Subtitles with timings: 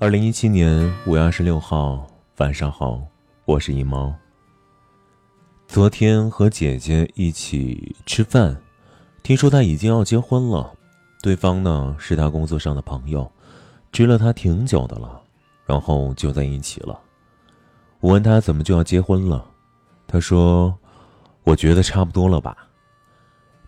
[0.00, 2.06] 二零一七年五月二十六号
[2.38, 2.98] 晚上好，
[3.44, 4.10] 我是一猫。
[5.68, 8.56] 昨天和姐姐一起吃饭，
[9.22, 10.72] 听说她已经要结婚了，
[11.22, 13.30] 对方呢是她工作上的朋友，
[13.92, 15.20] 追了她挺久的了，
[15.66, 16.98] 然后就在一起了。
[18.00, 19.44] 我问她怎么就要结婚了，
[20.06, 20.74] 她说
[21.44, 22.56] ：“我觉得差不多了吧。”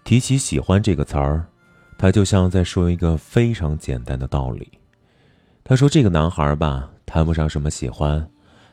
[0.03, 1.45] 提起喜欢这个词儿，
[1.99, 4.67] 她就像在说一个非常简单的道理。
[5.64, 8.29] 他说：“这个男孩吧，谈不上什么喜欢，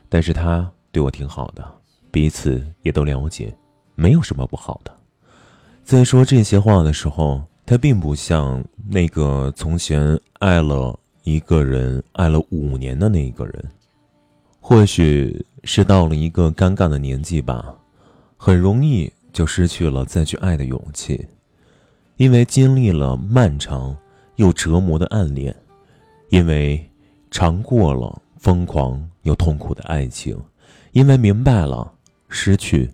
[0.08, 1.64] 但是他对我挺好的，
[2.10, 3.54] 彼此也都了解，
[3.94, 4.92] 没有什么不好的。”
[5.84, 13.64] 在说这些话的时候，他并不像那个从前爱了一个人爱了五年的那一个人，
[14.60, 17.74] 或许是到了一个尴尬的年纪吧，
[18.36, 21.26] 很容易就失去了再去爱的勇气，
[22.16, 23.96] 因为经历了漫长
[24.36, 25.54] 又折磨的暗恋。
[26.30, 26.88] 因为
[27.30, 30.40] 尝过了疯狂又痛苦的爱情，
[30.92, 31.92] 因为明白了
[32.28, 32.90] 失去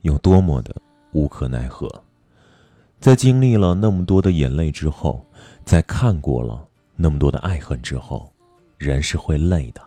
[0.00, 0.74] 有多么的
[1.12, 1.88] 无可奈何，
[2.98, 5.24] 在经历了那么多的眼泪之后，
[5.64, 6.66] 在看过了
[6.96, 8.32] 那么多的爱恨之后，
[8.78, 9.80] 人是会累的，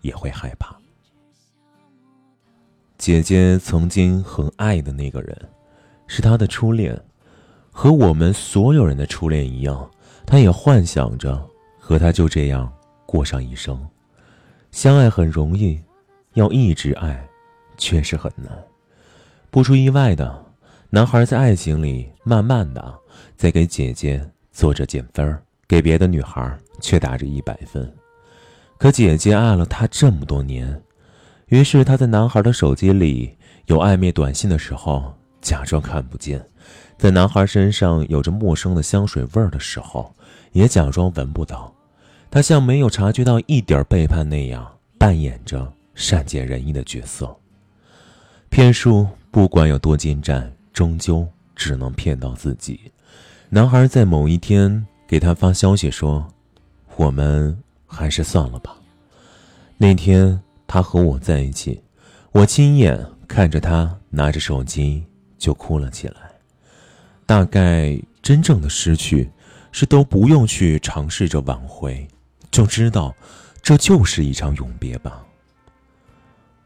[0.00, 0.76] 也会害怕。
[2.98, 5.36] 姐姐曾经很爱的那个人，
[6.06, 6.96] 是她的初恋，
[7.72, 9.90] 和我们所有人的初恋一样，
[10.24, 11.48] 她也幻想着。
[11.88, 12.70] 和他就这样
[13.06, 13.82] 过上一生，
[14.70, 15.80] 相爱很容易，
[16.34, 17.26] 要一直爱，
[17.78, 18.46] 确实很难。
[19.50, 20.44] 不出意外的，
[20.90, 22.94] 男孩在爱情里慢慢的
[23.36, 24.22] 在给姐姐
[24.52, 27.90] 做着减分，给别的女孩却打着一百分。
[28.76, 30.78] 可姐姐爱了他这么多年，
[31.46, 36.38] 于是他在男孩的手机里有暧昧短信的时候，假装看不见；
[36.98, 40.14] 在男孩身上有着陌生的香水味的时候，
[40.52, 41.74] 也假装闻不到。
[42.30, 47.34] 他像没有察觉到一点背叛那样，扮演着善解人意的角色。
[48.50, 52.80] 骗术不管有多精湛，终究只能骗到自己。
[53.48, 56.26] 男孩在某一天给他发消息说
[56.96, 58.76] ：“我们还是算了吧。”
[59.78, 61.82] 那天他和我在一起，
[62.32, 65.02] 我亲眼看着他拿着手机
[65.38, 66.14] 就哭了起来。
[67.24, 69.30] 大概真正的失去，
[69.72, 72.06] 是都不用去尝试着挽回。
[72.50, 73.14] 就知道，
[73.62, 75.24] 这就是一场永别吧。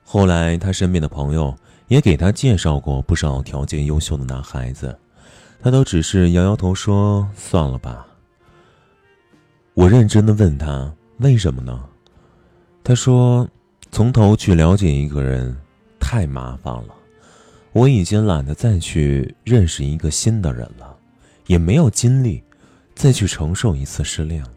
[0.05, 1.57] 后来，他身边的朋友
[1.89, 4.99] 也给他介绍过不少条件优秀的男孩子，
[5.63, 8.07] 他都只是摇摇头说：“算了吧。”
[9.75, 11.85] 我认真的问他：“为什么呢？”
[12.85, 13.49] 他说
[13.91, 15.57] ：“从头去了解一个人
[15.99, 16.95] 太麻烦了，
[17.73, 20.97] 我已经懒得再去认识一个新的人了，
[21.47, 22.43] 也没有精力
[22.95, 24.51] 再去承受一次失恋了。”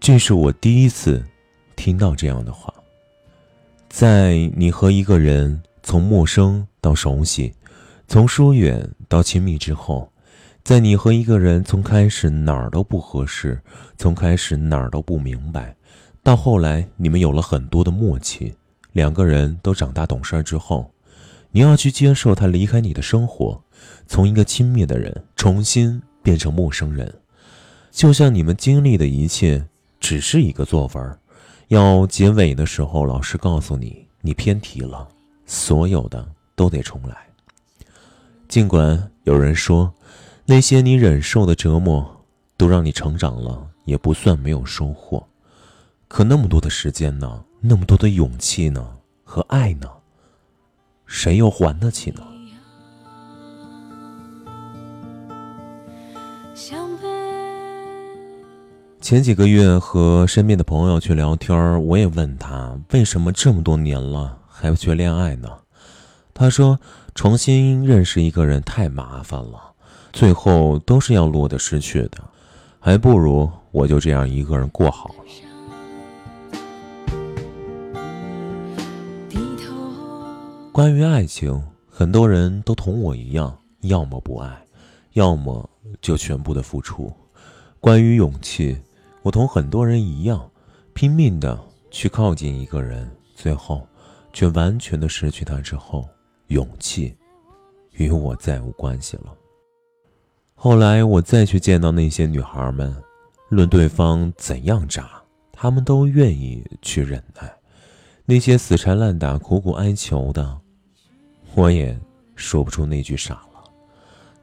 [0.00, 1.22] 这是我第一次
[1.76, 2.72] 听到这样的话。
[3.90, 7.52] 在你和一个人从陌生到熟悉，
[8.08, 10.10] 从疏远到亲密之后，
[10.64, 13.60] 在你和一个人从开始哪儿都不合适，
[13.98, 15.76] 从开始哪儿都不明白，
[16.22, 18.54] 到后来你们有了很多的默契，
[18.92, 20.90] 两个人都长大懂事之后，
[21.50, 23.62] 你要去接受他离开你的生活，
[24.06, 27.12] 从一个亲密的人重新变成陌生人，
[27.90, 29.66] 就像你们经历的一切。
[30.00, 31.18] 只是一个作文，
[31.68, 35.06] 要结尾的时候，老师告诉你你偏题了，
[35.46, 37.14] 所有的都得重来。
[38.48, 39.92] 尽管有人说，
[40.46, 42.24] 那些你忍受的折磨
[42.56, 45.24] 都让你成长了，也不算没有收获。
[46.08, 47.44] 可那么多的时间呢？
[47.60, 48.96] 那么多的勇气呢？
[49.22, 49.88] 和爱呢？
[51.06, 52.22] 谁又还得起呢？
[59.10, 65.48] 前几个月和身边的朋友去聊天，我也问他为什么这么多年了还不去恋爱呢？
[66.32, 66.78] 他说
[67.12, 69.72] ：“重新认识一个人太麻烦了，
[70.12, 72.18] 最后都是要落得失去的，
[72.78, 75.14] 还不如我就这样一个人过好了。”
[80.70, 81.60] 关于爱情，
[81.90, 84.56] 很多人都同我一样，要么不爱，
[85.14, 85.68] 要么
[86.00, 87.12] 就全部的付出。
[87.80, 88.78] 关于勇气。
[89.22, 90.50] 我同很多人一样，
[90.94, 91.58] 拼命的
[91.90, 93.86] 去靠近一个人，最后
[94.32, 96.08] 却完全的失去他之后，
[96.48, 97.14] 勇气
[97.92, 99.34] 与我再无关系了。
[100.54, 102.94] 后来我再去见到那些女孩们，
[103.50, 105.10] 论对方怎样渣，
[105.52, 107.46] 他们都愿意去忍耐；
[108.24, 110.58] 那些死缠烂打、苦苦哀求的，
[111.54, 111.98] 我也
[112.36, 113.70] 说不出那句傻了。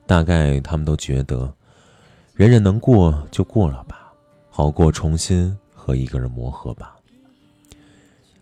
[0.05, 1.51] 大概他们都觉得，
[2.33, 4.06] 忍忍能过就过了吧。
[4.57, 6.95] 好过重新和一个人磨合吧。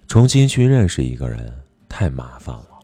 [0.08, 1.54] 重新去认识一个人
[1.90, 2.80] 太麻烦了。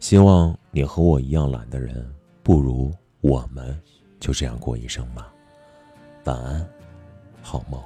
[0.00, 3.80] 希望你和我一样懒的人不如我们
[4.18, 5.32] 就这样过一生吧。
[6.24, 6.68] 晚安
[7.40, 7.80] 好梦。